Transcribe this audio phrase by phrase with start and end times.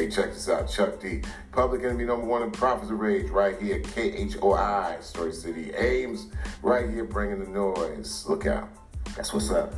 [0.00, 0.66] Hey, check this out.
[0.66, 1.20] Chuck D.
[1.52, 3.80] Public enemy number one in Prophets of Rage, right here.
[3.80, 5.74] KHOI, Story City.
[5.74, 6.28] Ames,
[6.62, 8.24] right here, bringing the noise.
[8.26, 8.70] Look out.
[9.14, 9.74] That's what's up.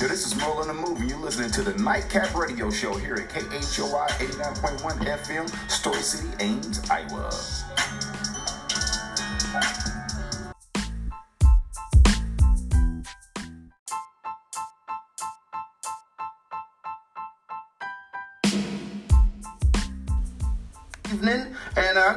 [0.00, 1.08] Yo, this is Merle in the Movie.
[1.08, 6.88] You're listening to the Nightcap Radio Show here at KHOI 89.1 FM, Story City, Ames,
[6.88, 7.73] Iowa.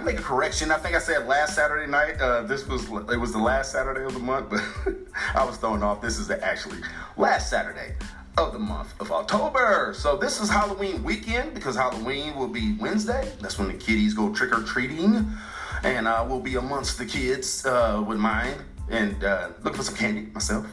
[0.08, 0.72] Make a correction.
[0.72, 2.22] I think I said last Saturday night.
[2.22, 4.64] Uh, this was it was the last Saturday of the month, but
[5.36, 6.02] I was thrown off.
[6.02, 6.78] This is the actually
[7.18, 7.94] last Saturday
[8.38, 9.94] of the month of October.
[9.94, 13.30] So this is Halloween weekend because Halloween will be Wednesday.
[13.42, 15.30] That's when the kiddies go trick or treating,
[15.84, 18.54] and I will be amongst the kids uh, with mine
[18.90, 20.68] and uh, looking for some candy myself.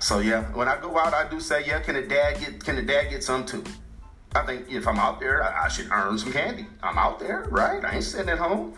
[0.00, 2.76] So yeah, when I go out, I do say, yeah, can the dad get can
[2.76, 3.64] the dad get some too?
[4.36, 6.66] I think if I'm out there, I, I should earn some candy.
[6.82, 7.82] I'm out there, right?
[7.82, 8.74] I ain't sitting at home.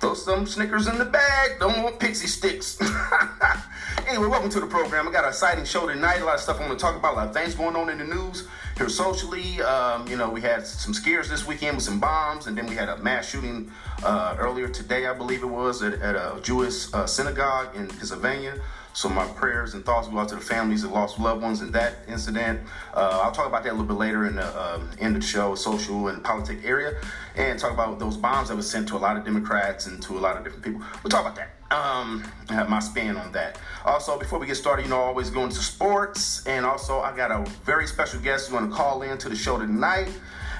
[0.00, 1.60] Throw some Snickers in the bag.
[1.60, 2.80] Don't want pixie sticks.
[4.08, 5.06] anyway, welcome to the program.
[5.06, 6.22] I got an exciting show tonight.
[6.22, 7.12] A lot of stuff I want to talk about.
[7.12, 9.60] A lot of things going on in the news here socially.
[9.60, 12.74] Um, you know, we had some scares this weekend with some bombs, and then we
[12.74, 13.70] had a mass shooting
[14.02, 18.54] uh, earlier today, I believe it was, at, at a Jewish uh, synagogue in Pennsylvania.
[18.94, 21.72] So my prayers and thoughts go out to the families that lost loved ones in
[21.72, 22.60] that incident.
[22.92, 25.28] Uh, I'll talk about that a little bit later in the uh, end of the
[25.28, 27.00] show, social and politic area,
[27.34, 30.18] and talk about those bombs that were sent to a lot of Democrats and to
[30.18, 30.82] a lot of different people.
[31.02, 31.50] We'll talk about that.
[31.72, 33.58] Um, I have my spin on that.
[33.86, 37.30] Also, before we get started, you know, always going to sports, and also I got
[37.30, 40.10] a very special guest who's going to call in to the show tonight.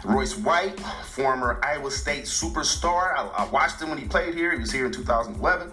[0.05, 3.15] Royce White, former Iowa State superstar.
[3.17, 4.53] I, I, watched him when he played here.
[4.53, 5.71] He was here in 2011,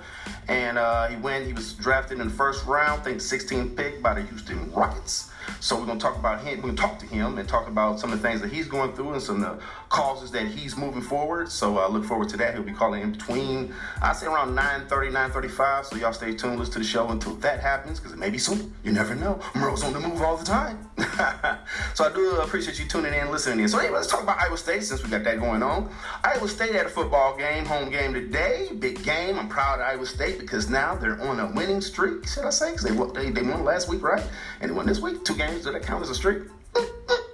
[0.47, 1.47] and uh, he went.
[1.47, 5.31] He was drafted in the first round, I think 16th pick by the Houston Rockets.
[5.59, 6.57] So we're gonna talk about him.
[6.57, 8.93] We're gonna talk to him and talk about some of the things that he's going
[8.93, 11.51] through and some of the causes that he's moving forward.
[11.51, 12.53] So I uh, look forward to that.
[12.53, 15.85] He'll be calling in between, I say around 9:30, 9:35.
[15.85, 18.37] So y'all stay tuned, listen to the show until that happens, because it may be
[18.37, 18.73] soon.
[18.83, 19.39] You never know.
[19.55, 20.88] Merle's on the move all the time.
[21.93, 23.69] so I do appreciate you tuning in, listening in.
[23.69, 25.89] So anyway, let's talk about Iowa State since we got that going on.
[26.23, 29.39] Iowa State had a football game, home game today, big game.
[29.39, 32.27] I'm proud of Iowa State because now they're on a winning streak.
[32.27, 32.71] Should I say?
[32.71, 34.23] Because they, they they won last week, right?
[34.61, 35.23] And they won this week.
[35.23, 35.63] Two games.
[35.63, 36.43] Do that count as a streak?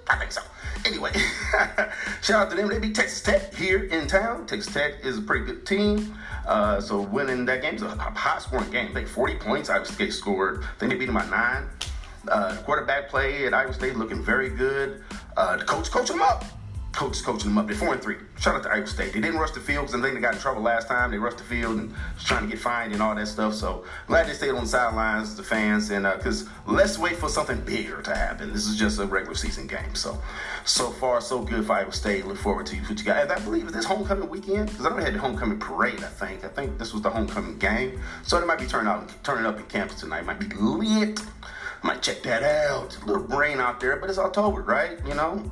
[0.08, 0.42] I think so.
[0.84, 1.10] Anyway,
[2.22, 2.68] shout out to them.
[2.68, 4.46] They beat Texas Tech here in town.
[4.46, 6.16] Texas Tech is a pretty good team.
[6.46, 8.94] Uh, so winning that game is a high scoring game.
[8.94, 9.68] They 40 points.
[9.68, 10.62] Iowa State scored.
[10.62, 11.68] I think they beat them by nine.
[12.28, 15.02] Uh, quarterback play at Iowa State looking very good.
[15.36, 16.44] Uh, the coach coaching them up
[16.96, 17.66] coach coaching them up.
[17.66, 18.16] They're four and three.
[18.40, 19.12] Shout out to Iowa State.
[19.12, 21.10] They didn't rush the field because I think they got in trouble last time.
[21.10, 23.54] They rushed the field and was trying to get fined and all that stuff.
[23.54, 27.28] So glad they stayed on the sidelines, the fans, and because uh, let's wait for
[27.28, 28.52] something bigger to happen.
[28.52, 29.94] This is just a regular season game.
[29.94, 30.20] So
[30.64, 32.26] so far so good for Iowa State.
[32.26, 33.30] Look forward to what you guys.
[33.30, 36.02] I believe it's this homecoming weekend because I they had the homecoming parade.
[36.02, 38.00] I think I think this was the homecoming game.
[38.22, 40.24] So they might be turning out turning up in campus tonight.
[40.24, 41.20] Might be lit.
[41.82, 42.96] Might check that out.
[43.02, 44.98] A little rain out there, but it's October, right?
[45.06, 45.50] You know,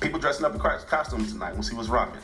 [0.00, 1.54] people dressing up in costumes tonight.
[1.54, 2.20] We'll see what's rocking.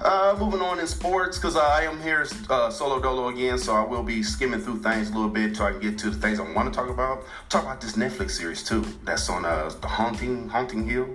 [0.00, 3.84] Uh, moving on in sports, because I am here uh, solo dolo again, so I
[3.84, 6.40] will be skimming through things a little bit so I can get to the things
[6.40, 7.24] I want to talk about.
[7.48, 8.84] Talk about this Netflix series too.
[9.04, 11.08] That's on uh, the Haunting Haunting Hill.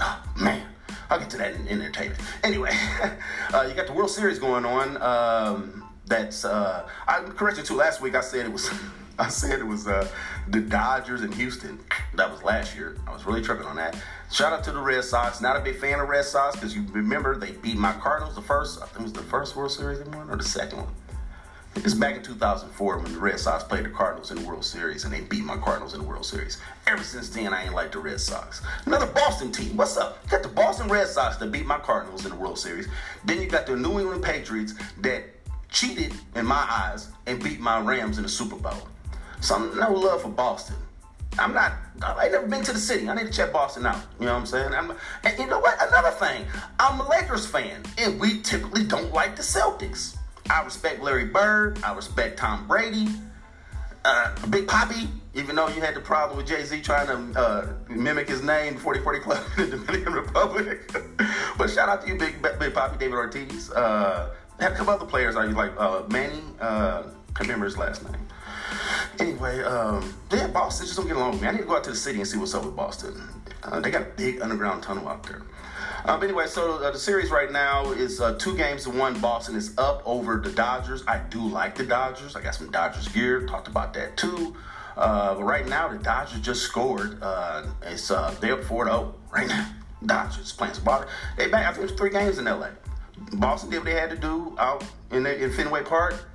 [0.00, 0.66] Oh, man,
[1.10, 2.20] I'll get to that in, entertainment.
[2.42, 2.70] Anyway,
[3.54, 5.00] uh, you got the World Series going on.
[5.02, 7.76] Um, that's uh, I corrected too.
[7.76, 8.70] Last week I said it was.
[9.20, 10.08] I said it was uh,
[10.46, 11.80] the Dodgers in Houston.
[12.14, 12.96] That was last year.
[13.06, 13.96] I was really tripping on that.
[14.30, 15.40] Shout out to the Red Sox.
[15.40, 18.42] Not a big fan of Red Sox because you remember they beat my Cardinals the
[18.42, 18.80] first.
[18.80, 20.94] I think it was the first World Series they won or the second one.
[21.74, 25.04] It's back in 2004 when the Red Sox played the Cardinals in the World Series
[25.04, 26.60] and they beat my Cardinals in the World Series.
[26.86, 28.62] Ever since then, I ain't like the Red Sox.
[28.86, 29.76] Another Boston team.
[29.76, 30.26] What's up?
[30.28, 32.88] Got the Boston Red Sox that beat my Cardinals in the World Series.
[33.24, 35.24] Then you got the New England Patriots that
[35.70, 38.88] cheated in my eyes and beat my Rams in the Super Bowl.
[39.40, 40.76] Some no love for Boston.
[41.38, 41.72] I'm not.
[42.02, 43.08] I never been to the city.
[43.08, 44.00] I need to check Boston out.
[44.18, 44.74] You know what I'm saying?
[44.74, 44.92] I'm,
[45.24, 45.76] and you know what?
[45.80, 46.44] Another thing.
[46.80, 50.16] I'm a Lakers fan, and we typically don't like the Celtics.
[50.50, 51.78] I respect Larry Bird.
[51.84, 53.08] I respect Tom Brady.
[54.04, 55.08] Uh, Big Papi.
[55.34, 58.76] even though you had the problem with Jay Z trying to uh, mimic his name,
[58.76, 60.90] 4040 Club in the Dominican Republic.
[61.58, 63.70] but shout out to you, Big Big Papi, David Ortiz.
[63.70, 65.36] Uh, had a couple other players.
[65.36, 66.40] Are you like uh, Manny?
[66.60, 67.02] Uh,
[67.34, 68.27] can't remember his last name.
[69.18, 71.48] Anyway, um, yeah, Boston just don't get along with me.
[71.48, 73.14] I need to go out to the city and see what's up with Boston.
[73.62, 75.42] Uh, they got a big underground tunnel out there.
[76.04, 79.20] Um, anyway, so uh, the series right now is uh, two games to one.
[79.20, 81.02] Boston is up over the Dodgers.
[81.06, 82.36] I do like the Dodgers.
[82.36, 83.46] I got some Dodgers gear.
[83.46, 84.56] Talked about that too.
[84.96, 87.18] Uh, but right now, the Dodgers just scored.
[87.22, 89.70] Uh, it's uh, they're up 4 0 right now.
[90.04, 91.04] Dodgers playing some ball.
[91.36, 92.70] They back, I think it's three games in LA.
[93.32, 96.27] Boston did what they had to do out in, the, in Fenway Park.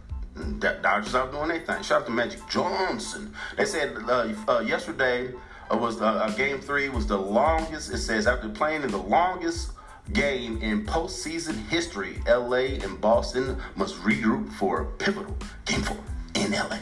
[0.59, 1.83] Dodgers out doing their thing.
[1.83, 3.33] Shout out to Magic Johnson.
[3.57, 5.31] They said uh, uh, yesterday
[5.71, 7.91] uh, was uh, game three was the longest.
[7.91, 9.71] It says after playing in the longest
[10.11, 15.97] game in postseason history, LA and Boston must regroup for a pivotal game four
[16.35, 16.79] in LA.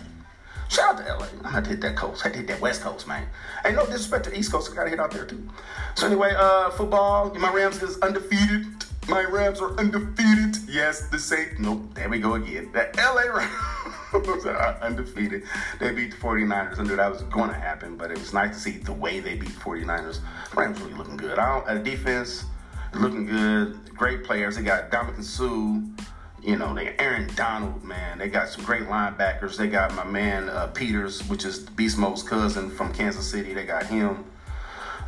[0.70, 1.28] Shout out to LA.
[1.44, 2.26] I'm gonna hit that coast.
[2.26, 3.28] I hit that West Coast, man.
[3.66, 4.72] Ain't no disrespect to East Coast.
[4.72, 5.50] I gotta hit out there too.
[5.96, 7.34] So anyway, uh, football.
[7.36, 8.66] My Rams is undefeated.
[9.08, 10.58] My Rams are undefeated.
[10.70, 11.60] Yes, the Saints.
[11.60, 11.82] Nope.
[11.96, 12.72] There we go again.
[12.72, 15.44] The LA Rams are undefeated.
[15.80, 16.80] They beat the 49ers.
[16.80, 19.20] I knew that was going to happen, but it was nice to see the way
[19.20, 20.20] they beat the 49ers.
[20.56, 21.40] Rams really looking good.
[21.40, 22.46] I don't, uh, defense
[22.94, 23.96] looking good.
[23.96, 24.56] Great players.
[24.56, 26.06] They got Ndamukong Suh.
[26.44, 28.18] You know, they got Aaron Donald, man.
[28.18, 29.58] They got some great linebackers.
[29.58, 33.54] They got my man uh, Peters, which is Beast Mode's cousin from Kansas City.
[33.54, 34.26] They got him.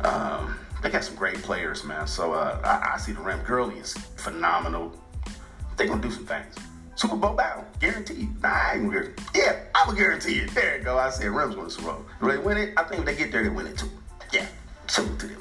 [0.02, 2.06] Um, they got some great players, man.
[2.06, 3.42] So uh, I, I, see the Rams.
[3.46, 4.92] Gurley is phenomenal.
[5.76, 6.54] They're gonna do some things.
[6.94, 8.40] Super Bowl battle, guaranteed.
[8.42, 10.54] Nah, I ain't gonna Yeah, I'm gonna guarantee it.
[10.54, 10.98] There you go.
[10.98, 12.04] I said Rams gonna Super Bowl.
[12.20, 12.74] Do they win it?
[12.76, 13.88] I think if they get there, they win it too.
[14.30, 14.46] Yeah,
[14.86, 15.40] salute to them.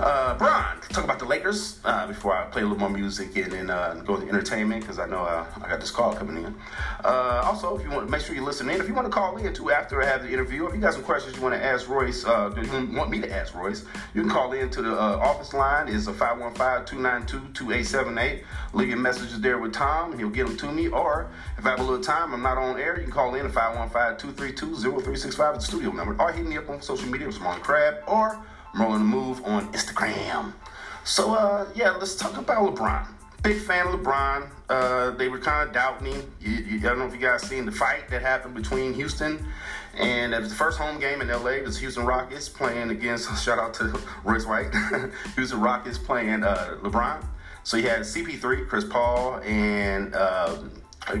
[0.00, 3.52] Uh, Brian, talk about the Lakers uh, before I play a little more music and
[3.52, 6.52] then uh, go into entertainment because I know uh, I got this call coming in.
[7.04, 8.80] Uh, also, if you want, make sure you listen in.
[8.80, 10.94] If you want to call in too after I have the interview, if you got
[10.94, 12.50] some questions you want to ask Royce, uh,
[12.92, 15.86] want me to ask Royce, you can call in to the office line.
[15.86, 18.42] It's a 515-292-2878.
[18.72, 20.88] Leave your messages there with Tom, and he'll get them to me.
[20.88, 23.46] Or if I have a little time, I'm not on air, you can call in
[23.46, 28.02] at 515-232-0365 at the studio number, or hit me up on social media, Small Crab,
[28.08, 28.44] or
[28.78, 30.52] Rolling the Move on Instagram.
[31.04, 33.06] So, uh, yeah, let's talk about LeBron.
[33.42, 34.50] Big fan of LeBron.
[34.68, 36.32] Uh, they were kind of doubting him.
[36.40, 39.46] You, you, I don't know if you guys seen the fight that happened between Houston
[39.98, 41.50] and it was the first home game in LA.
[41.50, 44.72] It was Houston Rockets playing against, shout out to Royce White,
[45.36, 47.24] Houston Rockets playing uh, LeBron.
[47.62, 50.56] So you had CP3, Chris Paul, and uh,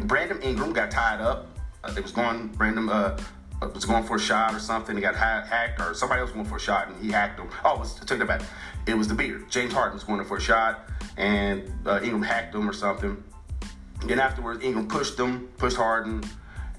[0.02, 1.46] Brandon Ingram got tied up.
[1.82, 3.18] Uh, they was going, Brandon, uh,
[3.72, 4.96] was going for a shot or something.
[4.96, 7.48] He got hacked, or somebody else went for a shot and he hacked him.
[7.64, 8.42] Oh, was, take that back.
[8.86, 9.48] It was the beard.
[9.48, 13.22] James Harden was going for a shot and uh, Ingram hacked him or something.
[14.06, 16.22] Then afterwards, Ingram pushed him, pushed Harden,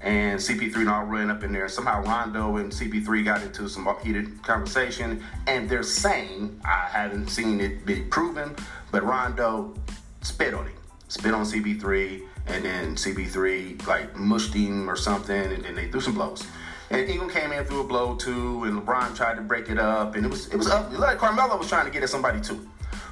[0.00, 1.68] and CP3 and all ran up in there.
[1.68, 7.60] Somehow Rondo and CP3 got into some heated conversation, and they're saying, I haven't seen
[7.60, 8.54] it be proven,
[8.92, 9.74] but Rondo
[10.22, 10.76] spit on him,
[11.08, 16.00] spit on CP3, and then CP3 like mushed him or something, and then they threw
[16.00, 16.46] some blows.
[16.90, 20.14] And Ingram came in through a blow too, and LeBron tried to break it up,
[20.14, 20.98] and it was it was ugly.
[20.98, 22.66] Like Carmelo was trying to get at somebody too.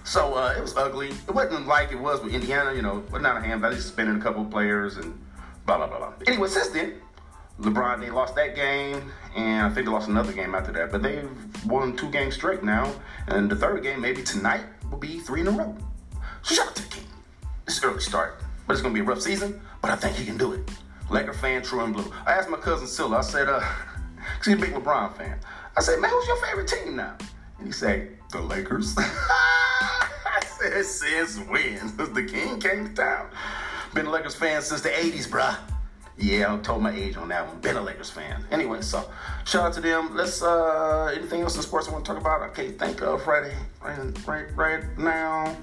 [0.04, 1.08] So uh, it was ugly.
[1.08, 3.64] It wasn't like it was with Indiana, you know, but not a hand.
[3.64, 5.18] I just suspended a couple players and
[5.66, 6.12] blah blah blah blah.
[6.26, 6.94] Anyway, since then,
[7.60, 10.92] LeBron they lost that game, and I think they lost another game after that.
[10.92, 11.28] But they've
[11.66, 12.92] won two games straight now,
[13.28, 15.76] and the third game maybe tonight will be three in a row.
[16.42, 17.04] So shout out to the King.
[17.66, 19.60] It's early start, but it's gonna be a rough season.
[19.80, 20.70] But I think he can do it.
[21.10, 22.10] Laker fan, true and blue.
[22.26, 25.38] I asked my cousin Silla, I said, uh, cause he's a big LeBron fan.
[25.76, 27.16] I said, man, who's your favorite team now?
[27.58, 28.94] And he said, the Lakers.
[28.98, 31.96] I said, since when?
[32.14, 33.28] the king came to town.
[33.92, 35.56] Been a Lakers fan since the 80s, bruh.
[36.16, 37.58] Yeah, I told my age on that one.
[37.60, 38.44] Been a Lakers fan.
[38.52, 39.08] Anyway, so
[39.44, 40.16] shout out to them.
[40.16, 42.40] Let's uh anything else in sports I want to talk about?
[42.40, 45.56] I can't think of right right right, right now.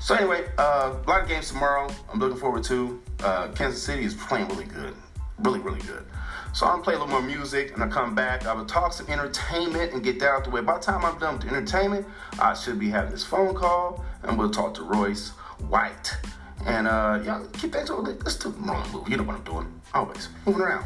[0.00, 1.88] So anyway, uh, a lot of games tomorrow.
[2.12, 3.02] I'm looking forward to.
[3.22, 4.94] Uh, Kansas City is playing really good,
[5.38, 6.06] really really good.
[6.52, 8.46] So I'm gonna play a little more music, and I come back.
[8.46, 10.60] I will talk some entertainment and get that out the way.
[10.60, 12.06] By the time I'm done with entertainment,
[12.38, 15.30] I should be having this phone call, and we'll talk to Royce
[15.68, 16.16] White.
[16.64, 19.08] And uh, y'all keep that to let's do wrong move.
[19.08, 19.80] You know what I'm doing.
[19.92, 20.84] Always moving around.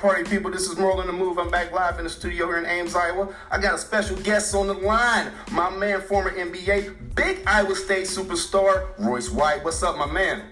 [0.00, 1.38] Party people, this is Merle in the Move.
[1.38, 3.28] I'm back live in the studio here in Ames, Iowa.
[3.50, 5.30] I got a special guest on the line.
[5.52, 9.62] My man, former NBA, big Iowa State superstar, Royce White.
[9.62, 10.42] What's up, my man?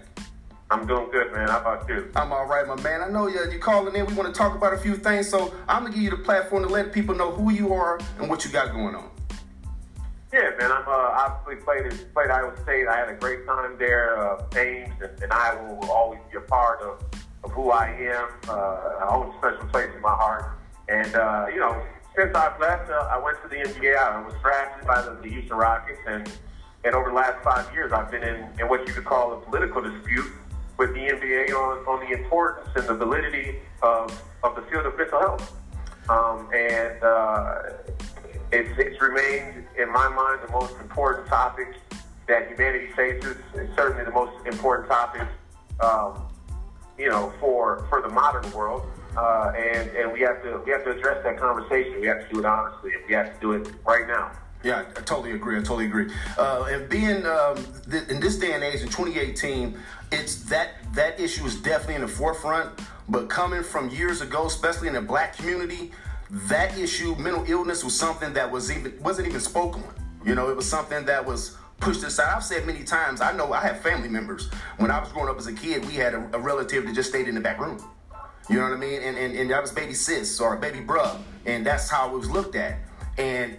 [0.70, 1.48] I'm doing good, man.
[1.48, 2.10] How about you?
[2.14, 3.00] I'm all right, my man.
[3.00, 4.04] I know you're, you're calling in.
[4.04, 6.22] We want to talk about a few things, so I'm going to give you the
[6.22, 9.10] platform to let people know who you are and what you got going on.
[10.30, 10.70] Yeah, man.
[10.70, 12.86] I'm uh, obviously played played Iowa State.
[12.86, 14.18] I had a great time there.
[14.18, 17.02] Uh, Ames and, and Iowa will always be a part of
[17.44, 18.28] of who I am.
[18.48, 18.52] Uh,
[19.00, 20.58] I hold a special place in my heart.
[20.88, 21.82] And, uh, you know,
[22.16, 23.96] since I've left, uh, I went to the NBA.
[23.96, 26.00] I was drafted by the, the Houston Rockets.
[26.06, 26.30] And,
[26.84, 29.40] and over the last five years, I've been in, in what you could call a
[29.40, 30.32] political dispute
[30.78, 34.96] with the NBA on, on the importance and the validity of, of the field of
[34.96, 35.54] mental health.
[36.08, 37.62] Um, and uh,
[38.52, 41.74] it's, it's remained, in my mind, the most important topic
[42.28, 43.36] that humanity faces.
[43.54, 45.26] It's certainly the most important topic,
[45.80, 46.27] um,
[46.98, 48.86] you know, for for the modern world.
[49.16, 52.00] Uh, and and we have to we have to address that conversation.
[52.00, 54.32] We have to do it honestly, and we have to do it right now.
[54.64, 55.56] Yeah, I totally agree.
[55.56, 56.10] I totally agree.
[56.36, 59.78] Uh, and being um, th- in this day and age, in 2018,
[60.10, 62.70] it's that that issue is definitely in the forefront.
[63.08, 65.92] But coming from years ago, especially in the black community,
[66.30, 69.82] that issue, mental illness, was something that was even wasn't even spoken.
[70.24, 72.34] You know, it was something that was pushed aside.
[72.34, 73.20] I've said many times.
[73.20, 74.48] I know I have family members.
[74.78, 77.10] When I was growing up as a kid, we had a, a relative that just
[77.10, 77.82] stayed in the back room.
[78.48, 79.02] You know what I mean?
[79.02, 81.18] And, and, and that was baby sis or baby bruh.
[81.44, 82.78] And that's how it was looked at.
[83.18, 83.58] And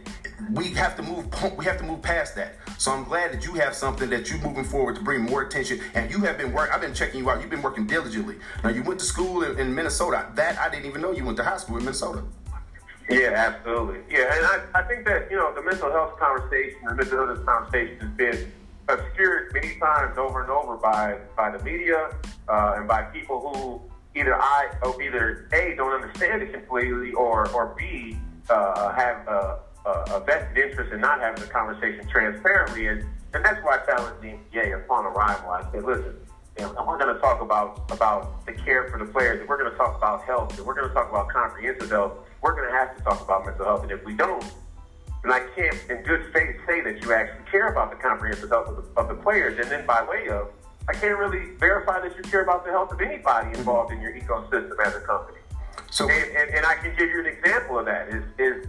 [0.54, 2.56] we have to move we have to move past that.
[2.78, 5.82] So I'm glad that you have something that you're moving forward to bring more attention.
[5.94, 6.74] And you have been working.
[6.74, 7.42] I've been checking you out.
[7.42, 8.36] You've been working diligently.
[8.64, 10.28] Now you went to school in, in Minnesota.
[10.36, 12.24] That I didn't even know you went to high school in Minnesota.
[13.10, 14.02] Yeah, absolutely.
[14.10, 17.44] Yeah, and I, I think that, you know, the mental health conversation, the mental illness
[17.44, 18.52] conversation has been
[18.88, 22.12] obscured many times over and over by, by the media
[22.48, 23.82] uh, and by people who
[24.20, 28.18] either I or either A don't understand it completely or or B
[28.50, 33.64] uh, have a, a, vested interest in not having the conversation transparently and and that's
[33.64, 35.52] why I challenged NBA upon arrival.
[35.52, 36.16] I said, listen,
[36.60, 39.72] know, we're going to talk about about the care for the players, and we're going
[39.72, 42.14] to talk about health, and we're going to talk about comprehensive health.
[42.42, 44.44] We're going to have to talk about mental health, and if we don't,
[45.24, 48.70] then I can't, in good faith, say that you actually care about the comprehensive health
[48.70, 49.60] of the, of the players.
[49.60, 50.50] And then by way of
[50.90, 54.12] I can't really verify that you care about the health of anybody involved in your
[54.12, 55.38] ecosystem as a company.
[55.92, 58.10] So, and, and, and I can give you an example of that.
[58.10, 58.68] Is is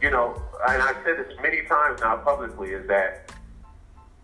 [0.00, 3.32] you know, and I've said this many times now publicly, is that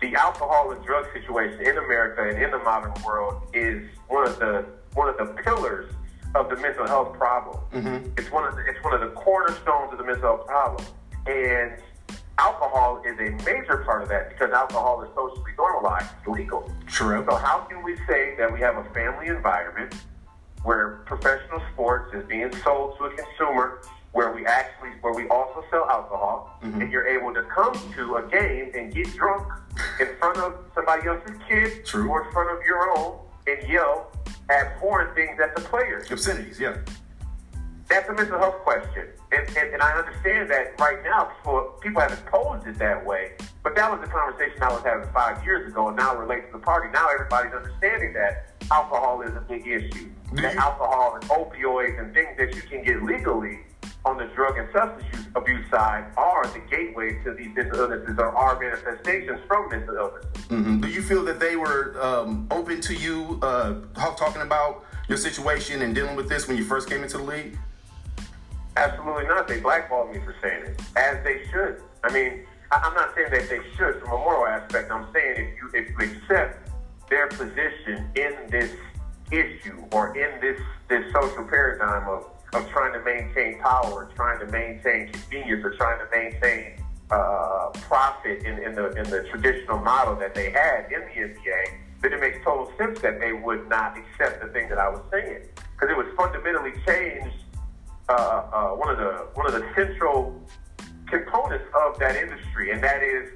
[0.01, 4.39] the alcohol and drug situation in America and in the modern world is one of
[4.39, 4.65] the
[4.95, 5.93] one of the pillars
[6.35, 7.59] of the mental health problem.
[7.73, 8.11] Mm-hmm.
[8.19, 10.85] It's one of the, it's one of the cornerstones of the mental health problem,
[11.27, 11.73] and
[12.39, 16.71] alcohol is a major part of that because alcohol is socially normalized, it's legal.
[16.87, 17.25] True.
[17.29, 19.95] So how can we say that we have a family environment
[20.63, 25.65] where professional sports is being sold to a consumer, where we actually where we also
[25.71, 26.81] sell alcohol, mm-hmm.
[26.81, 29.47] and you're able to come to a game and get drunk
[30.01, 32.09] in front of somebody else's kid True.
[32.09, 34.13] or in front of your own and yell
[34.51, 36.11] abhorrent things at the players.
[36.11, 36.77] Obscenities, yeah.
[37.89, 39.09] That's a mental health question.
[39.33, 43.33] And, and, and, I understand that right now people, people haven't posed it that way,
[43.63, 46.47] but that was the conversation I was having five years ago, and now it relates
[46.47, 46.89] to the party.
[46.93, 50.11] Now everybody's understanding that alcohol is a big issue.
[50.35, 53.61] That alcohol and opioids and things that you can get legally
[54.07, 58.29] on the drug and substance abuse side are the gateway to these mental illnesses or
[58.29, 60.25] are manifestations from mental illness.
[60.49, 60.81] Mm-hmm.
[60.81, 65.83] Do you feel that they were um, open to you uh, talking about your situation
[65.83, 67.59] and dealing with this when you first came into the league?
[68.77, 69.49] Absolutely not.
[69.49, 71.83] They blackballed me for saying it, as they should.
[72.05, 74.91] I mean, I'm not saying that they should from a moral aspect.
[74.93, 76.71] I'm saying if you if you accept
[77.09, 78.71] their position in this
[79.33, 84.47] issue or in this this social paradigm of of trying to maintain power, trying to
[84.47, 90.17] maintain convenience, or trying to maintain uh, profit in, in the in the traditional model
[90.17, 93.97] that they had in the NBA, then it makes total sense that they would not
[93.97, 97.37] accept the thing that I was saying because it was fundamentally changed
[98.09, 100.41] uh, uh, one of the one of the central
[101.09, 103.31] components of that industry, and that is,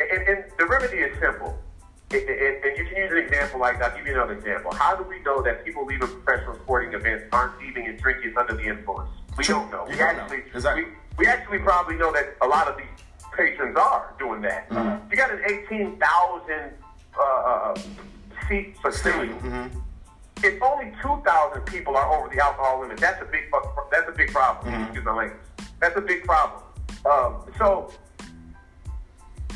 [0.00, 1.58] and, and the remedy is simple.
[2.10, 3.90] And, and, and, you can use an example like that.
[3.90, 4.72] I'll give you another example.
[4.72, 8.54] How do we know that people leaving professional sporting events aren't leaving and drinking under
[8.54, 9.10] the influence?
[9.36, 9.86] We don't know.
[9.88, 10.44] We actually, know.
[10.54, 10.84] Exactly.
[10.84, 12.86] we, we actually probably know that a lot of these
[13.36, 14.70] patrons are doing that.
[14.70, 15.10] Mm-hmm.
[15.10, 16.72] You got an 18,000
[17.18, 17.74] uh, uh,
[18.48, 19.32] seat facility.
[19.32, 19.80] Mm-hmm
[20.42, 23.44] if only 2,000 people are over the alcohol limit, that's a big
[23.90, 24.72] that's a big problem.
[24.72, 24.82] Mm-hmm.
[24.84, 25.40] Excuse my language.
[25.80, 26.62] That's a big problem.
[27.04, 27.90] Um, so,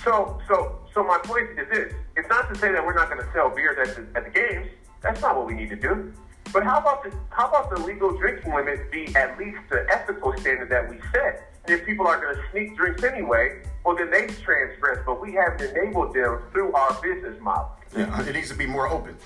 [0.04, 3.24] so, so, so my point is this: it's not to say that we're not going
[3.24, 4.68] to sell beers at the, at the games.
[5.00, 6.12] That's not what we need to do.
[6.52, 10.36] But how about the how about the legal drinking limit be at least the ethical
[10.36, 11.54] standard that we set?
[11.64, 14.98] And if people are going to sneak drinks anyway, well then they transgress.
[15.06, 17.70] But we haven't enabled them through our business model.
[17.96, 19.16] Yeah, it needs to be more open.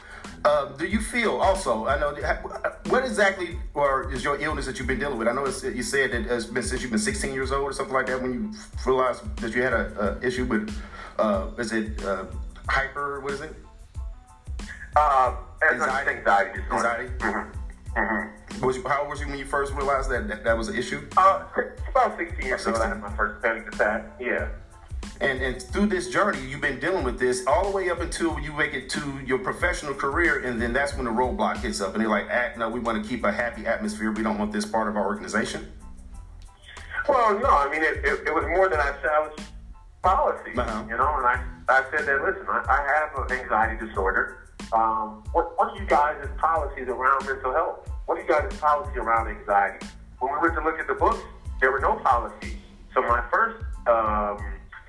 [0.45, 1.87] Uh, do you feel also?
[1.87, 2.15] I know
[2.91, 5.27] what exactly or is your illness that you've been dealing with?
[5.27, 7.95] I know you said that it's been since you've been 16 years old or something
[7.95, 8.53] like that when you
[8.87, 10.71] realized that you had a, a issue with
[11.19, 12.27] uh, is it uh,
[12.69, 13.21] hyper?
[13.21, 13.55] What is it?
[14.97, 15.37] Uh,
[15.73, 16.11] anxiety.
[16.19, 16.61] Anxiety.
[16.71, 17.09] Anxiety.
[17.19, 17.99] Mm-hmm.
[17.99, 18.67] Mm-hmm.
[18.67, 20.77] Was you, how old was you when you first realized that that, that was an
[20.77, 21.07] issue?
[21.17, 21.45] Uh,
[21.91, 22.77] about 16 years old.
[22.77, 24.07] I had my first panic attack.
[24.21, 24.49] Yeah.
[25.21, 28.39] And, and through this journey, you've been dealing with this all the way up until
[28.41, 31.95] you make it to your professional career, and then that's when the roadblock hits up,
[31.95, 34.11] and they're like, ah, "No, we want to keep a happy atmosphere.
[34.11, 35.71] We don't want this part of our organization."
[37.09, 39.41] Well, no, I mean, it, it, it was more than I challenged
[40.03, 40.85] policy, Uh-huh.
[40.89, 44.49] you know, and I, I said that, listen, I, I have an anxiety disorder.
[44.73, 47.89] Um, what, what are you guys' policies around mental health?
[48.07, 49.87] What are you guys' policy around anxiety?
[50.19, 51.21] When we went to look at the books,
[51.61, 52.57] there were no policies.
[52.93, 54.39] So my first um,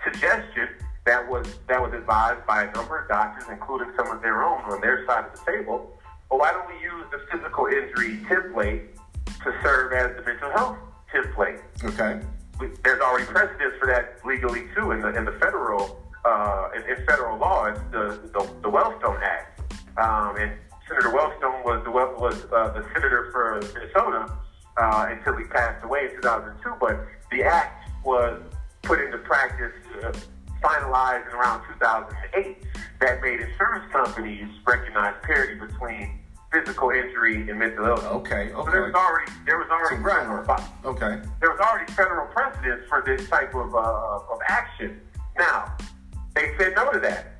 [0.03, 0.69] suggestion
[1.05, 4.61] that was that was advised by a number of doctors, including some of their own
[4.63, 5.91] on their side of the table,
[6.29, 8.87] well, why don't we use the physical injury template
[9.43, 10.77] to serve as the mental health
[11.13, 11.61] template?
[11.83, 12.19] Okay.
[12.59, 16.81] we- there's already precedence for that legally too in the in the federal uh, in,
[16.89, 17.65] in federal law.
[17.65, 19.61] It's the the, the Wellstone Act,
[19.97, 20.51] um, and
[20.87, 24.31] Senator Wellstone was the was uh, the senator for Minnesota
[24.77, 26.73] uh, until he passed away in 2002.
[26.79, 28.41] But the act was
[28.83, 30.11] put into practice, uh,
[30.61, 32.57] finalized in around 2008.
[33.01, 36.19] That made insurance companies recognize parity between
[36.51, 38.05] physical injury and mental illness.
[38.05, 38.91] Okay, So there okay.
[38.91, 40.49] was already there was already groundwork.
[40.85, 41.21] Okay.
[41.41, 45.01] there was already federal precedence for this type of, uh, of action.
[45.37, 45.75] Now,
[46.35, 47.31] they said no to that.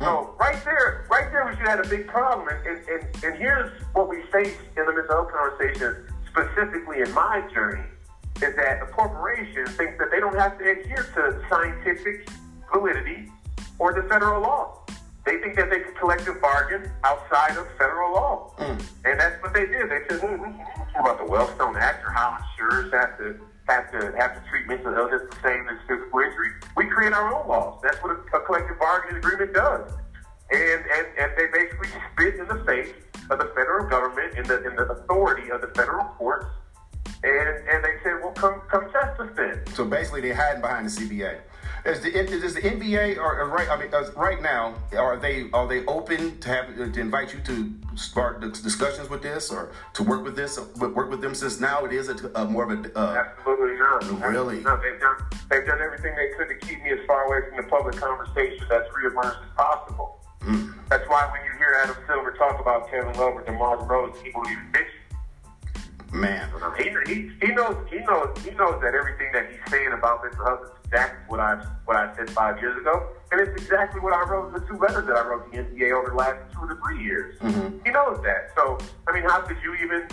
[0.00, 2.48] So right there, right there, we should have a big problem.
[2.48, 7.42] And, and, and, here's what we face in the mental health conversation, specifically in my
[7.52, 7.84] journey,
[8.36, 12.28] is that the corporation thinks that they don't have to adhere to scientific
[12.72, 13.28] validity
[13.78, 14.78] or the federal law.
[15.26, 18.52] They think that they can collective bargain outside of federal law.
[18.56, 18.78] Hmm.
[19.04, 19.90] And that's what they did.
[19.90, 23.40] They said, hey, we can't care about the Wellstone Act or how insurers have to
[23.68, 26.50] have to have to treat mental illness the same as physical injury.
[26.76, 27.80] We create our own laws.
[27.82, 29.90] That's what a, a collective bargaining agreement does.
[30.50, 32.92] And, and and they basically spit in the face
[33.30, 36.46] of the federal government and the, and the authority of the federal courts.
[37.22, 39.60] And and they said, well, come come test us then.
[39.74, 41.38] So basically, they're hiding behind the CBA.
[41.88, 43.68] Is the is the NBA or, or right?
[43.70, 47.40] I mean, uh, right now, are they are they open to have to invite you
[47.40, 51.34] to start the discussions with this or to work with this work with them?
[51.34, 54.28] Since now it is a, a more of a uh, Absolutely not.
[54.28, 54.60] Really?
[54.60, 55.16] No, they've done
[55.50, 58.66] they've done everything they could to keep me as far away from the public conversation
[58.68, 60.20] that's reimmersed as possible.
[60.88, 64.30] That's why when you hear Adam Silver talk about Kevin Love or DeMar DeRozan, he
[64.34, 64.97] won't even mention.
[66.18, 66.48] Man.
[66.76, 70.44] He, he, he knows he knows he knows that everything that he's saying about mental
[70.44, 74.12] health is exactly what I what I said five years ago, and it's exactly what
[74.12, 76.38] I wrote in the two letters that I wrote to the NBA over the last
[76.52, 77.36] two to three years.
[77.84, 78.50] He knows that.
[78.56, 80.08] So I mean, how could you even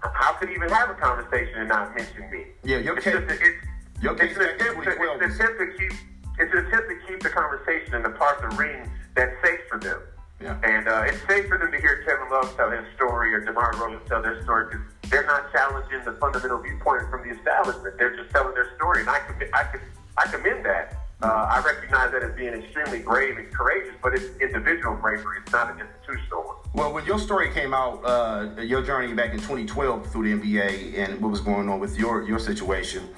[0.00, 2.46] how could he even have a conversation and not mention me?
[2.64, 5.40] Yeah, your It's case- just a- it's, your case it's an attempt to, 2012 it's
[5.40, 5.92] an attempt to keep
[6.38, 9.60] it's an attempt to keep the conversation in the part of the ring that's safe
[9.70, 10.00] for them.
[10.38, 10.58] Yeah.
[10.64, 13.72] And uh, it's safe for them to hear Kevin Love tell his story or DeMar
[13.72, 17.96] DeRozan tell their story because they're not challenging the fundamental viewpoint from the establishment.
[17.98, 19.20] They're just telling their story, and I
[19.52, 19.66] I
[20.18, 21.02] I commend that.
[21.22, 25.38] Uh, I recognize that as being extremely brave and courageous, but it's individual bravery.
[25.42, 26.56] It's not an institutional one.
[26.74, 30.98] Well, when your story came out, uh, your journey back in 2012 through the NBA
[30.98, 33.08] and what was going on with your your situation,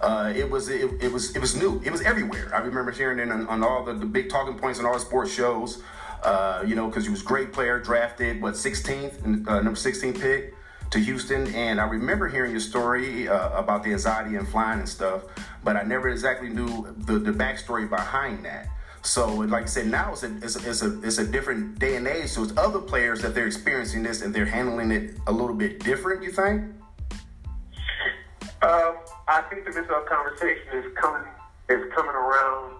[0.00, 1.82] uh, it was it, it was it was new.
[1.84, 2.54] It was everywhere.
[2.54, 5.00] I remember hearing it on, on all the, the big talking points on all the
[5.00, 5.82] sports shows.
[6.22, 10.52] Uh, you know, because you was great player, drafted what 16th, uh, number 16 pick
[10.90, 14.88] to Houston, and I remember hearing your story uh, about the anxiety and flying and
[14.88, 15.22] stuff,
[15.62, 18.68] but I never exactly knew the the backstory behind that.
[19.02, 21.96] So, like I said, now it's a, it's a, it's a, it's a different day
[21.96, 22.28] and age.
[22.30, 25.80] So, it's other players that they're experiencing this and they're handling it a little bit
[25.80, 26.62] different, you think?
[28.60, 28.96] Um,
[29.28, 31.28] I think the mental health conversation is coming
[31.68, 32.74] is coming around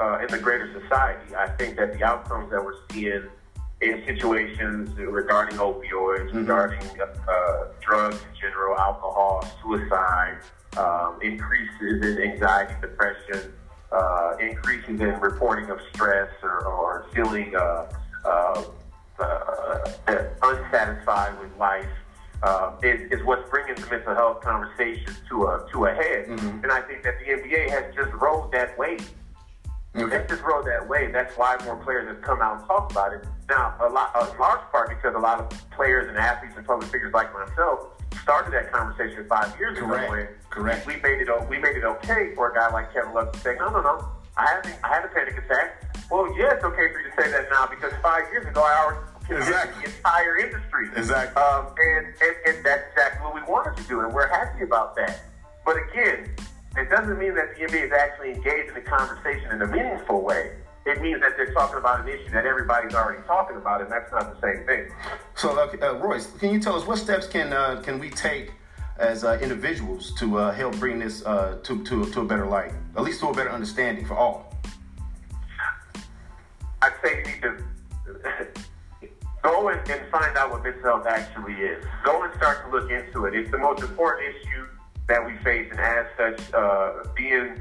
[0.00, 1.34] uh, in the greater society.
[1.34, 3.24] I think that the outcomes that we're seeing
[3.84, 10.38] in situations regarding opioids, regarding uh, drugs in general, alcohol, suicide,
[10.76, 13.52] um, increases in anxiety, depression,
[13.92, 17.86] uh, increases in reporting of stress or, or feeling uh,
[18.24, 18.64] uh,
[19.18, 21.86] uh, unsatisfied with life
[22.42, 26.28] uh, is, is what's bringing the mental health conversation to a to a head.
[26.28, 29.08] And I think that the NBA has just rolled that wave.
[29.96, 30.18] Okay.
[30.18, 31.12] They just rode that wave.
[31.12, 33.24] That's why more players have come out and talked about it.
[33.48, 36.90] Now, a lot, a large part because a lot of players and athletes and public
[36.90, 37.90] figures like myself
[38.22, 40.04] started that conversation five years Correct.
[40.04, 40.10] ago.
[40.16, 40.86] When Correct.
[40.86, 41.48] We made it.
[41.48, 44.08] We made it okay for a guy like Kevin Love to say, "No, no, no,
[44.36, 44.74] I haven't.
[44.82, 47.66] I had a panic attack." Well, yeah, it's okay for you to say that now
[47.66, 49.84] because five years ago I already Exactly.
[49.90, 50.90] the entire industry.
[50.96, 51.42] Exactly.
[51.42, 54.96] Um, and, and and that's exactly what we wanted to do, and we're happy about
[54.96, 55.22] that.
[55.64, 56.34] But again,
[56.76, 60.22] it doesn't mean that the NBA is actually engaged in the conversation in a meaningful
[60.22, 60.56] way.
[60.86, 64.12] It means that they're talking about an issue that everybody's already talking about, and that's
[64.12, 64.90] not the same thing.
[65.34, 68.52] So, uh, uh, Royce, can you tell us what steps can uh, can we take
[68.98, 72.72] as uh, individuals to uh, help bring this uh, to, to, to a better light,
[72.96, 74.54] at least to a better understanding for all?
[76.82, 79.10] I'd say you need to
[79.42, 81.82] go and, and find out what mental health actually is.
[82.04, 83.34] Go and start to look into it.
[83.34, 84.66] It's the most important issue
[85.08, 87.60] that we face, and as such, uh, being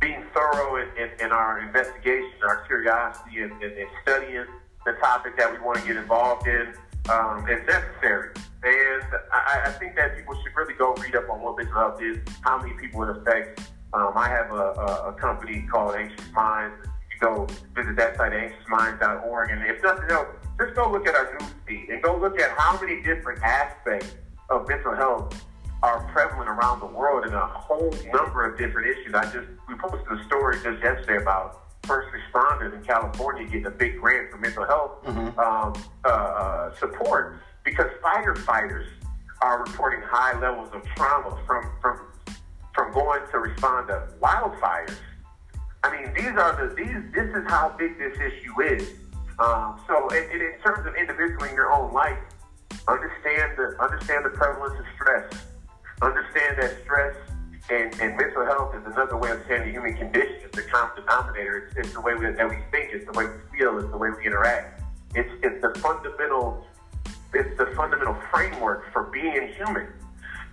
[0.00, 4.44] being thorough in, in, in our investigation, our curiosity, and, and, and studying
[4.86, 6.72] the topic that we want to get involved in
[7.10, 8.30] um, is necessary.
[8.62, 12.02] And I, I think that people should really go read up on what mental health
[12.02, 13.70] is, how many people it affects.
[13.92, 16.74] Um, I have a, a, a company called Anxious Minds.
[16.84, 21.38] You go visit that site, anxiousminds.org, and if nothing else, just go look at our
[21.38, 24.14] news feed and go look at how many different aspects
[24.50, 25.44] of mental health
[25.82, 29.14] are prevalent around the world in a whole number of different issues.
[29.14, 33.70] I just we posted a story just yesterday about first responders in California getting a
[33.70, 35.38] big grant for mental health mm-hmm.
[35.38, 35.72] um,
[36.04, 38.86] uh, uh support because firefighters
[39.40, 42.00] are reporting high levels of trauma from from
[42.74, 44.96] from going to respond to wildfires.
[45.82, 46.96] I mean, these are the these.
[47.14, 48.94] This is how big this issue is.
[49.38, 52.18] Um, so, in, in terms of individually in your own life,
[52.88, 55.46] understand the understand the prevalence of stress.
[56.00, 57.16] Understand that stress
[57.70, 60.36] and, and mental health is another way of saying the human condition.
[60.44, 61.66] It's the common denominator.
[61.66, 62.92] It's, it's the way we, that we think.
[62.92, 63.78] It's the way we feel.
[63.78, 64.82] It's the way we interact.
[65.14, 66.64] It's it's the fundamental.
[67.34, 69.88] It's the fundamental framework for being human.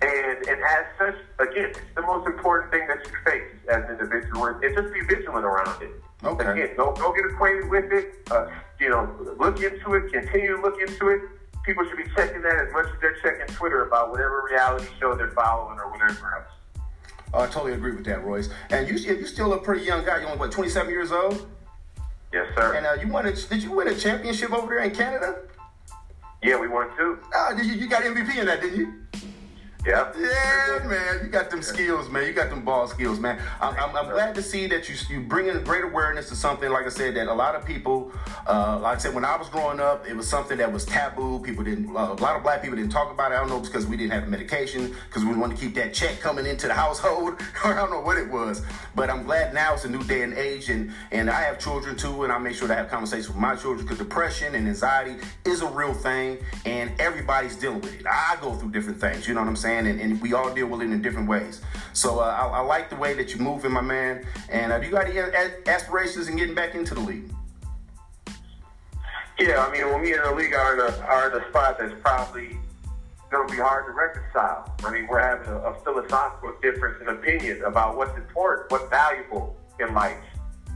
[0.02, 3.92] And and as such, again, it's the most important thing that you face as an
[3.92, 4.48] individual.
[4.48, 5.92] And just be vigilant around it.
[6.24, 6.46] Okay.
[6.46, 8.16] Again, go go get acquainted with it.
[8.32, 8.48] Uh,
[8.80, 10.12] you know, look into it.
[10.12, 11.22] Continue to look into it
[11.66, 15.16] people should be checking that as much as they're checking Twitter about whatever reality show
[15.16, 16.86] they're following or whatever else.
[17.34, 18.50] Oh, I totally agree with that, Royce.
[18.70, 20.20] And you, you still a pretty young guy.
[20.20, 21.50] You're only what, 27 years old?
[22.32, 22.76] Yes, sir.
[22.76, 25.40] And uh, you won a, did you win a championship over there in Canada?
[26.44, 27.18] Yeah, we won too.
[27.34, 28.94] Oh, did you, you got MVP in that, didn't you?
[29.86, 30.12] Yeah.
[30.18, 31.20] Yeah, man.
[31.24, 32.26] You got them skills, man.
[32.26, 33.40] You got them ball skills, man.
[33.62, 36.72] I'm, I'm, I'm, glad to see that you you bring in great awareness to something.
[36.72, 38.12] Like I said, that a lot of people,
[38.48, 41.40] uh, like I said, when I was growing up, it was something that was taboo.
[41.40, 41.96] People didn't.
[41.96, 43.36] Uh, a lot of black people didn't talk about it.
[43.36, 46.20] I don't know because we didn't have medication, because we wanted to keep that check
[46.20, 47.40] coming into the household.
[47.64, 48.64] I don't know what it was,
[48.96, 51.96] but I'm glad now it's a new day and age, and and I have children
[51.96, 55.18] too, and I make sure to have conversations with my children because depression and anxiety
[55.46, 58.08] is a real thing, and everybody's dealing with it.
[58.08, 59.28] I go through different things.
[59.28, 59.75] You know what I'm saying?
[59.76, 61.62] And, and we all deal with it in different ways.
[61.94, 64.26] So uh, I, I, like the way that you're moving, my man.
[64.50, 65.20] And uh, do you got any
[65.68, 67.30] aspirations in getting back into the league?
[69.40, 71.78] Yeah, I mean, when we in the league are in a, are in a spot
[71.78, 72.58] that's probably
[73.30, 74.74] going to be hard to reconcile.
[74.86, 79.58] I mean, we're having a, a philosophical difference in opinion about what's important, what's valuable
[79.80, 80.24] in life.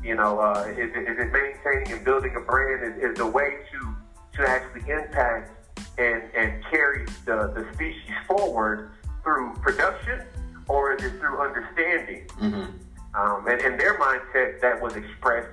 [0.04, 3.60] You know, uh, is, is it maintaining and building a brand is, is the way
[3.72, 3.96] to
[4.40, 5.52] to actually impact
[6.00, 8.92] and, and carry the, the species forward
[9.24, 10.22] through production
[10.68, 12.26] or is it through understanding?
[12.40, 13.20] Mm-hmm.
[13.20, 15.50] Um, and in their mindset, that was expressed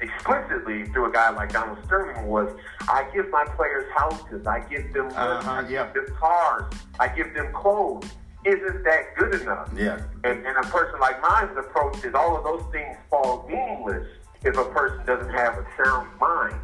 [0.00, 4.92] explicitly through a guy like Donald Sterling was, I give my players houses, I give
[4.92, 5.86] them, uh-huh, I yeah.
[5.92, 8.08] give them cars, I give them clothes.
[8.44, 9.70] Isn't that good enough?
[9.74, 10.00] Yeah.
[10.22, 14.06] And, and a person like mine's approach is all of those things fall meaningless
[14.44, 16.60] if a person doesn't have a sound mind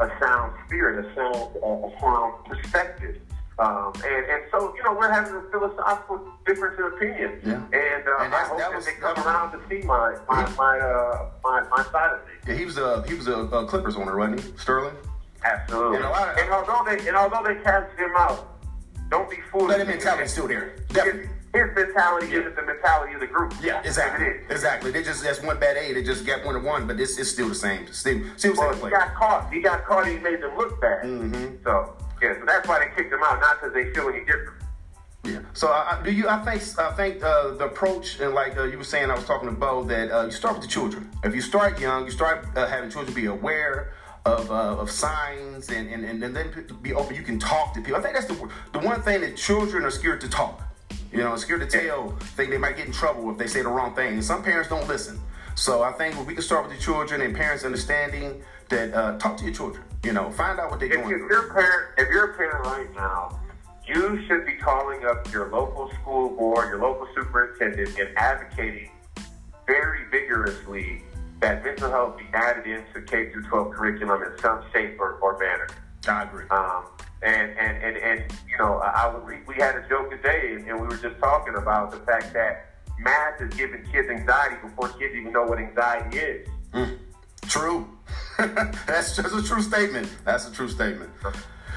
[0.00, 3.18] a sound spirit, a sound, uh, a sound perspective.
[3.58, 7.40] Um, and, and so, you know, we're having a philosophical difference of opinion.
[7.42, 7.54] Yeah.
[7.54, 10.46] And, uh, and I hope that, was, that they come around to see my my
[10.56, 12.44] my, uh, my, my side of things.
[12.46, 14.94] Yeah, he was a he was a, a Clippers owner, wasn't he, Sterling?
[15.42, 15.98] Absolutely.
[15.98, 16.06] And,
[16.40, 18.58] and although they and although they casted him out,
[19.08, 19.68] don't be fooled.
[19.68, 20.76] But the mentality's still there.
[20.88, 22.40] Definitely his mentality yeah.
[22.40, 23.54] isn't the mentality of the group.
[23.62, 24.28] Yeah, exactly.
[24.50, 24.90] Exactly.
[24.90, 25.92] They just that's one bad A.
[25.92, 27.90] They just get one to one, but it's, it's still the same.
[27.92, 29.52] Still, still well, he got caught.
[29.52, 30.06] He got caught.
[30.06, 31.04] He made them look bad.
[31.04, 31.64] Mm-hmm.
[31.64, 34.62] So yeah, so that's why they kicked him out, not because they feel any different.
[35.24, 35.40] Yeah.
[35.54, 36.28] So uh, do you?
[36.28, 39.24] I think I think uh, the approach and like uh, you were saying, I was
[39.24, 41.10] talking to Bo that uh, you start with the children.
[41.24, 43.92] If you start young, you start uh, having children be aware
[44.24, 47.16] of, uh, of signs and, and, and then be open.
[47.16, 47.96] You can talk to people.
[47.96, 50.62] I think that's the the one thing that children are scared to talk.
[51.12, 53.62] You know, it's scared to tell, think they might get in trouble if they say
[53.62, 54.14] the wrong thing.
[54.14, 55.20] And some parents don't listen.
[55.54, 59.36] So I think we can start with the children and parents understanding that uh, talk
[59.38, 59.84] to your children.
[60.04, 61.28] You know, find out what they're if going through.
[61.28, 63.40] You're a parent, if you're a parent right now,
[63.86, 68.90] you should be calling up your local school board, your local superintendent, and advocating
[69.66, 71.02] very vigorously
[71.40, 75.38] that mental health be added into K through 12 curriculum in some shape or, or
[75.38, 75.68] manner.
[76.08, 76.48] I agree.
[76.50, 76.84] Um,
[77.22, 80.80] and, and, and, and, you know, I, we, we had a joke today, and, and
[80.80, 85.14] we were just talking about the fact that math is giving kids anxiety before kids
[85.14, 86.48] even know what anxiety is.
[86.72, 86.98] Mm.
[87.48, 87.88] True.
[88.86, 90.08] that's just a true statement.
[90.24, 91.10] That's a true statement.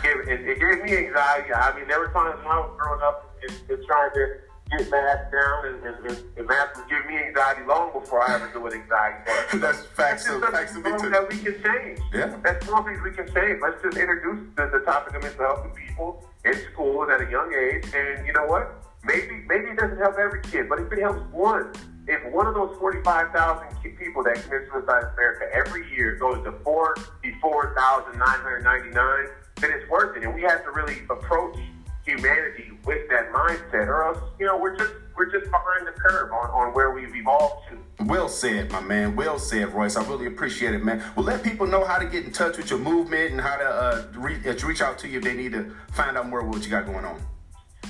[0.04, 1.54] It, it, it gave me anxiety.
[1.54, 4.36] I mean, there were times when I was growing up and, and trying to
[4.70, 5.96] get math down, and, and,
[6.38, 9.62] and math was giving me anxiety long before I ever knew what anxiety was.
[9.62, 10.26] That's facts.
[10.26, 12.00] That's of, facts of me That we can change.
[12.14, 12.36] Yeah.
[12.44, 13.60] That's small things we can change.
[13.62, 17.30] Let's just introduce the, the topic of mental health to people in school at a
[17.30, 17.86] young age.
[17.94, 18.86] And you know what?
[19.04, 21.72] Maybe maybe it doesn't help every kid, but if it helps one,
[22.08, 26.52] if one of those 45,000 people that commit suicide in America every year goes to
[26.64, 29.30] 44,999,
[29.62, 30.24] then it's worth it.
[30.24, 31.58] And we have to really approach
[32.06, 36.32] humanity with that mindset, or else, you know, we're just we're just behind the curve
[36.32, 38.06] on, on where we've evolved to.
[38.06, 39.16] Well said, my man.
[39.16, 39.98] Well said, Royce.
[39.98, 41.04] I really appreciate it, man.
[41.16, 43.66] Well, let people know how to get in touch with your movement and how to
[43.66, 46.64] uh, re- uh, reach out to you if they need to find out more what
[46.64, 47.22] you got going on.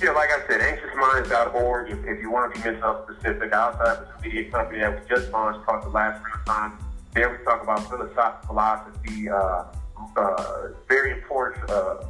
[0.02, 1.90] Yeah, like I said, anxiousminds.org.
[1.90, 5.00] If, if you want to be health specific, I also have a media company that
[5.00, 6.82] we just launched called The Last Renaissance.
[7.12, 9.64] There we talk about philosophy, philosophy uh,
[10.16, 12.04] uh, very important uh,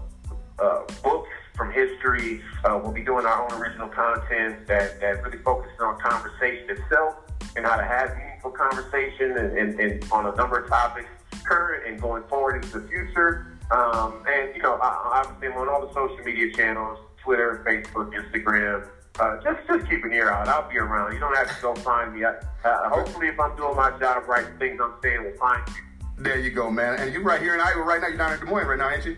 [0.60, 1.28] uh books
[1.60, 2.40] from history.
[2.64, 7.16] Uh, we'll be doing our own original content that, that really focuses on conversation itself
[7.54, 11.10] and how to have meaningful conversation and, and, and on a number of topics,
[11.44, 13.58] current and going forward into the future.
[13.70, 18.88] Um, and, you know, obviously I'm on all the social media channels, Twitter, Facebook, Instagram.
[19.18, 20.48] Uh, just just keep an ear out.
[20.48, 21.12] I'll be around.
[21.12, 22.24] You don't have to go find me.
[22.24, 25.74] I, uh, hopefully, if I'm doing my job right, things I'm saying will find you.
[26.24, 26.98] There you go, man.
[27.00, 28.06] And you're right here in Iowa right now.
[28.06, 29.16] You're down in Des Moines right now, ain't you?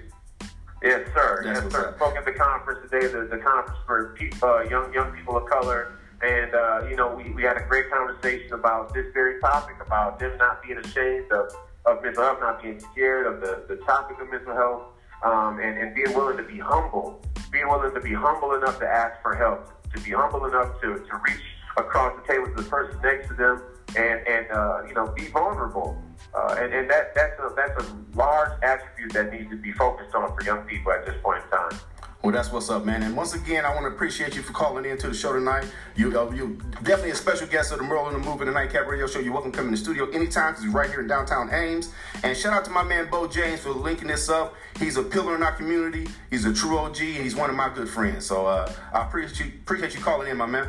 [0.83, 1.43] Yes, sir.
[1.45, 1.95] That's yes, sir.
[1.97, 5.99] Spoke at the conference today, the, the conference for uh, young young people of color.
[6.23, 10.21] And, uh, you know, we, we had a great conversation about this very topic, about
[10.21, 11.53] them not being ashamed of,
[11.85, 14.83] of mental health, not being scared of the, the topic of mental health,
[15.25, 18.87] um, and, and being willing to be humble, being willing to be humble enough to
[18.87, 21.43] ask for help, to be humble enough to, to reach
[21.77, 23.61] across the table to the person next to them
[23.97, 26.01] and, and uh, you know, be vulnerable.
[26.35, 30.15] Uh, and, and that, that's, a, that's a large attribute that needs to be focused
[30.15, 31.81] on for young people at this point in time.
[32.23, 33.03] Well, that's what's up, man.
[33.03, 35.67] And once again, I want to appreciate you for calling in to the show tonight.
[35.97, 38.53] You, uh, you definitely a special guest of the Merle and the Movie and the
[38.53, 39.19] Nightcap Radio Show.
[39.19, 41.93] You're welcome to come in the studio anytime because he's right here in downtown Ames.
[42.23, 44.55] And shout out to my man Bo James for linking this up.
[44.79, 46.07] He's a pillar in our community.
[46.31, 48.25] He's a true OG, and he's one of my good friends.
[48.25, 50.69] So uh, I appreciate you, appreciate you calling in, my man.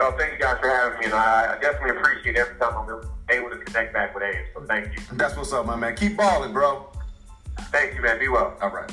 [0.00, 2.88] So thank you guys for having me, and I definitely appreciate every time I'm
[3.28, 4.48] able to connect back with Ames.
[4.54, 5.02] So thank you.
[5.12, 5.94] That's what's up, my man.
[5.94, 6.88] Keep balling, bro.
[7.64, 8.18] Thank you, man.
[8.18, 8.56] Be well.
[8.62, 8.90] All right.